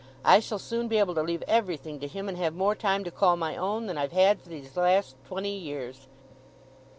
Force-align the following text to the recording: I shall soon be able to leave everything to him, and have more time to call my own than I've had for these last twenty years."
I 0.25 0.39
shall 0.39 0.57
soon 0.57 0.87
be 0.87 0.97
able 0.97 1.13
to 1.13 1.21
leave 1.21 1.43
everything 1.47 1.99
to 1.99 2.07
him, 2.07 2.27
and 2.27 2.35
have 2.35 2.55
more 2.55 2.73
time 2.73 3.03
to 3.03 3.11
call 3.11 3.37
my 3.37 3.55
own 3.55 3.85
than 3.85 3.99
I've 3.99 4.13
had 4.13 4.41
for 4.41 4.49
these 4.49 4.75
last 4.75 5.15
twenty 5.27 5.55
years." 5.55 6.07